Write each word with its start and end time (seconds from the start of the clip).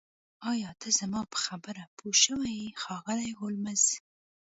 ایا 0.51 0.69
ته 0.81 0.89
زما 0.99 1.21
په 1.31 1.37
خبره 1.45 1.83
پوه 1.97 2.15
شوې 2.23 2.57
ښاغلی 2.81 3.31
هولمز 3.39 3.83